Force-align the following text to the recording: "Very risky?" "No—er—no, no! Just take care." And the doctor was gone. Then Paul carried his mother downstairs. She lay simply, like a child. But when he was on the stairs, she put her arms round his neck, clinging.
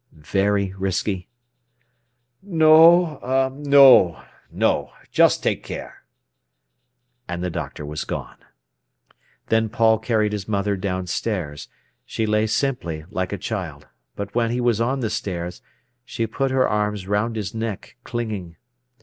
"Very 0.13 0.73
risky?" 0.79 1.27
"No—er—no, 2.41 4.19
no! 4.51 4.93
Just 5.11 5.43
take 5.43 5.63
care." 5.63 6.01
And 7.27 7.43
the 7.43 7.51
doctor 7.51 7.85
was 7.85 8.03
gone. 8.03 8.37
Then 9.49 9.69
Paul 9.69 9.99
carried 9.99 10.31
his 10.31 10.47
mother 10.47 10.75
downstairs. 10.75 11.67
She 12.03 12.25
lay 12.25 12.47
simply, 12.47 13.05
like 13.11 13.31
a 13.31 13.37
child. 13.37 13.85
But 14.15 14.33
when 14.33 14.49
he 14.49 14.59
was 14.59 14.81
on 14.81 15.01
the 15.01 15.11
stairs, 15.11 15.61
she 16.03 16.25
put 16.25 16.49
her 16.49 16.67
arms 16.67 17.05
round 17.07 17.35
his 17.35 17.53
neck, 17.53 17.95
clinging. 18.03 18.55